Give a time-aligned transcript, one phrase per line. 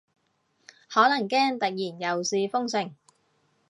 [0.89, 2.95] 可能驚突然又試封城